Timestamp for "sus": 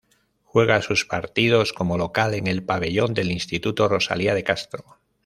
0.81-1.05